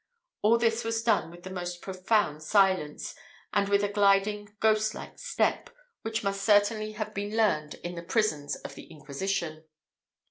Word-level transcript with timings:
All 0.41 0.57
this 0.57 0.83
was 0.83 1.03
done 1.03 1.29
with 1.29 1.43
the 1.43 1.51
most 1.51 1.83
profound 1.83 2.41
silence, 2.41 3.13
and 3.53 3.69
with 3.69 3.83
a 3.83 3.87
gliding 3.87 4.49
ghost 4.59 4.95
like 4.95 5.19
step, 5.19 5.69
which 6.01 6.23
must 6.23 6.41
certainly 6.41 6.93
have 6.93 7.13
been 7.13 7.37
learned 7.37 7.75
in 7.83 7.93
the 7.93 8.01
prisons 8.01 8.55
of 8.55 8.73
the 8.73 8.85
Inquisition. 8.85 9.63